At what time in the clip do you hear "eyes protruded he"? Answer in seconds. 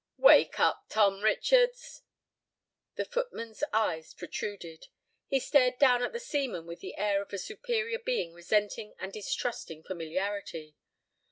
3.71-5.39